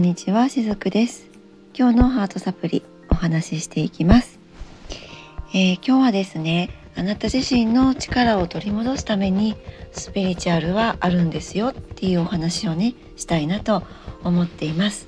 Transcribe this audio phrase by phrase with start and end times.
[0.00, 1.28] んにちはしずくです。
[1.74, 4.40] 今日のハートサプリお話ししていきます、
[5.52, 9.56] えー、今日はですねあなた自身の力を取り戻すために
[9.92, 13.82] スピリチュアルはあるんですよっていうお話をねしたいなと
[14.24, 15.06] 思っています、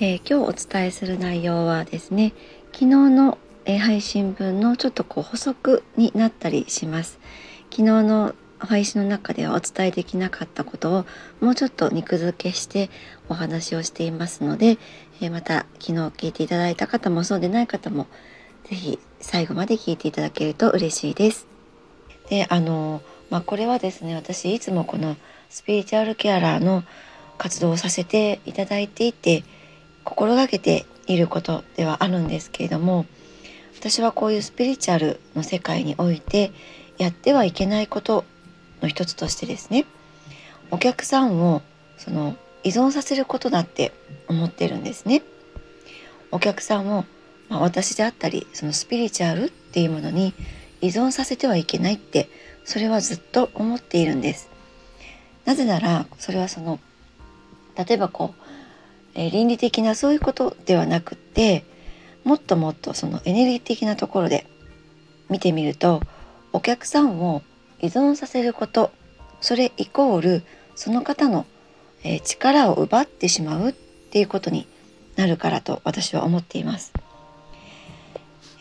[0.00, 2.32] えー、今日お伝えする内容はですね
[2.72, 3.36] 昨日の、
[3.66, 7.18] え配信分のちょっとこう補足になったりします。
[7.70, 11.06] 昨日の配信の中ではお伝えできなかったことを
[11.40, 12.90] もうちょっと肉付けして
[13.28, 14.78] お話をしていますので、
[15.20, 18.06] えまた昨日聞いていただいた方もそうでない方も
[18.64, 21.46] 是非最後まで聞いていただけると嬉しいです。
[22.28, 25.16] であのまあ、これはですね私いつもこの
[25.50, 26.84] スピリチュアルケアラーの
[27.38, 29.44] 活動をさせていただいていて
[30.04, 33.06] 心がけていることではあるんですけれども
[33.78, 36.52] 私はこういうスピリチュアルの世界において
[36.98, 38.24] やってはいけないこと
[38.82, 39.86] の一つとしてですね
[40.70, 41.62] お客さんを
[41.96, 43.92] その依存させることだって
[44.28, 45.22] 思ってるんですね。
[46.32, 47.04] お客さんを、
[47.48, 50.34] まあ、私であったりそのスピリチュアルっていうものに
[50.80, 52.28] 依存させてはいけないって
[52.64, 54.50] それはずっと思っているんです。
[55.44, 56.80] なぜならそれはその
[57.76, 58.42] 例えばこう、
[59.14, 61.64] えー、倫理的なそういうことではなくって
[62.24, 64.46] もっともっとそのエネルギー的なところで
[65.30, 66.00] 見てみると
[66.52, 67.42] お客さんを
[67.80, 68.90] 依存させること。
[69.40, 70.42] それイコール
[70.74, 71.46] その方の、
[72.04, 74.66] え、力を奪ってしまうっていうことに
[75.16, 76.92] なるからと私は思っています。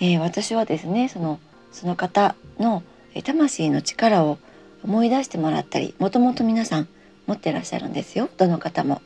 [0.01, 1.39] えー、私はですねその
[1.71, 4.37] その方の、え魂の力を
[4.83, 6.87] 思い出してもらったりもともと皆さん
[7.27, 8.29] 持ってらっしゃるんですよ。
[8.37, 9.01] どの方も。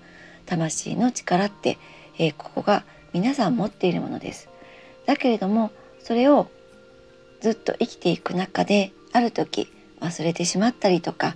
[0.45, 1.77] 魂の力って、
[2.17, 4.49] えー、ここが皆さん持っているものです。
[5.05, 5.71] だけれども
[6.03, 6.47] それを
[7.41, 11.35] ずっと生きていく中である時忘れてしまったりとか、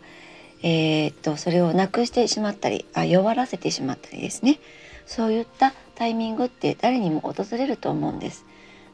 [0.61, 4.59] えー、っとそれをなくしてしまったりあ弱らせてしまったりですね
[5.05, 8.45] そういったタイミングって誰にも訪れると思うんです。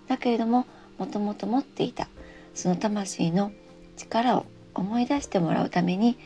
[0.07, 0.65] だけれども
[0.97, 2.07] もともと持っていた
[2.53, 3.51] その魂の
[3.95, 6.17] 力を思い出してもらうために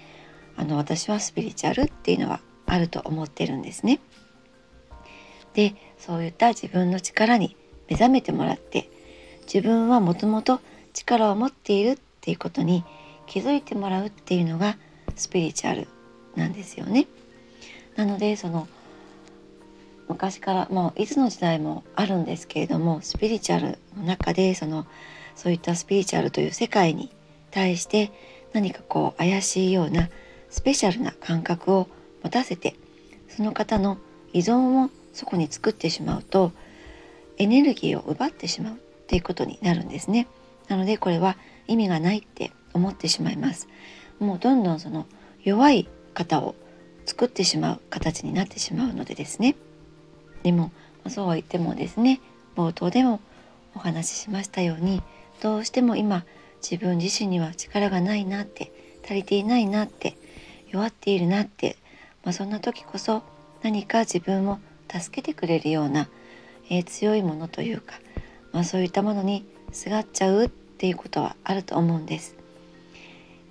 [0.55, 3.99] あの私はスピリチュアルっていうのはあると思ってるんですね。
[5.53, 7.55] でそういった自分の力に
[7.87, 8.89] 目覚めてもらって
[9.45, 10.59] 自分はもともと
[10.93, 12.83] 力を持っているっていうことに
[13.27, 14.77] 気づいてもらうっていうのが
[15.15, 15.87] スピリチュアル
[16.35, 17.07] なんですよね。
[17.95, 18.67] なのでその
[20.07, 24.85] 昔からもういつの時代もあるんですけれどもスピリチュアルの中でその
[25.35, 27.11] そういったスピリチュアルという世界に
[27.51, 28.11] 対して
[28.53, 30.09] 何かこう怪しいような
[30.49, 31.87] スペシャルな感覚を
[32.23, 32.75] 持たせて
[33.29, 33.97] その方の
[34.33, 36.51] 依存をそこに作ってしまうと
[37.37, 40.27] エネルギーを奪ってしまうっていうことになるんですね。
[40.67, 43.67] なのでこれは意味がないって思ってしまいます
[44.19, 45.05] もうどんどんその
[45.43, 46.55] 弱い方を
[47.05, 49.55] 作ってしまう形になってしまうのでですね
[50.43, 50.71] でも
[51.09, 52.21] そうは言ってもですね
[52.55, 53.19] 冒頭でも
[53.75, 55.01] お話ししましたように
[55.41, 56.25] どうしても今
[56.61, 58.71] 自分自身には力がないなって
[59.03, 60.17] 足りていないなって
[60.69, 61.75] 弱っているなって、
[62.23, 63.21] まあ、そんな時こそ
[63.61, 66.07] 何か自分を助けてくれるような、
[66.69, 67.95] えー、強いものというか、
[68.51, 72.42] まあ、そういったものにすがっちゃうっていうことはあると思うんです。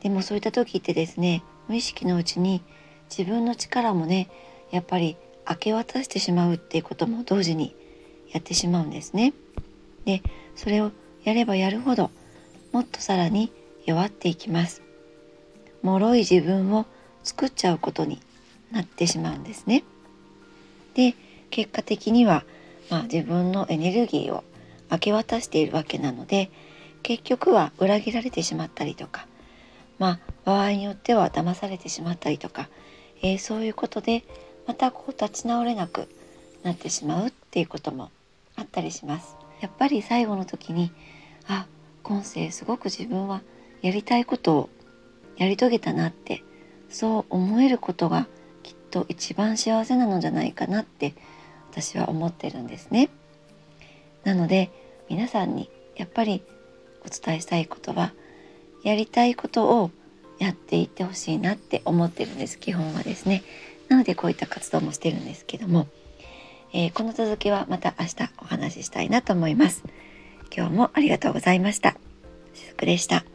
[0.03, 2.63] でもそういった時ってですね無意識のうちに
[3.09, 4.29] 自分の力もね
[4.71, 5.17] やっぱり
[5.49, 7.75] 明け渡してしまうっていうことも同時に
[8.33, 9.33] やってしまうんですね。
[10.05, 10.23] で
[10.57, 10.91] それを
[11.25, 12.11] やればやるほど
[12.73, 13.53] もっとさらに
[13.85, 14.83] 弱っていきます。
[15.83, 16.87] 脆い自分を
[17.23, 18.21] 作っちゃうことに
[18.71, 19.85] なってしまうんですね。
[20.95, 21.15] で
[21.51, 22.45] 結果的には、
[22.91, 24.43] まあ、自分のエネルギーを
[24.91, 26.51] 明け渡しているわけなので
[27.03, 29.27] 結局は裏切られてしまったりとか
[30.03, 32.69] まあ場合によっては騙されてしまったりとか、
[33.23, 34.25] えー、そういうことで
[34.67, 36.09] またこう立ち直れなく
[36.65, 38.11] なってしまうっていうことも
[38.57, 39.37] あったりします。
[39.61, 40.91] やっぱり最後の時に
[41.47, 41.67] あ
[42.03, 43.43] 今世すごく自分は
[43.81, 44.71] やりたいことを
[45.37, 46.43] やり遂げたなって
[46.91, 48.27] そう思えることが
[48.65, 51.15] きっと一番幸せなのじゃないかなって
[51.71, 53.09] 私は思ってるんですね。
[54.25, 54.73] なので
[55.09, 56.43] 皆さんにやっぱり
[57.07, 58.13] お伝えしたいことは
[58.83, 59.91] やりたいことを
[60.43, 63.45] やっていってほしいなって思ってるんです基本はですね。
[63.89, 65.87] なのでこういった活動もしてるんですけども、
[66.73, 69.85] えー、この続きはまた明日お話ししたいなと思います。
[70.55, 71.97] 今日もありがとうございました。
[72.55, 73.32] しずくでした。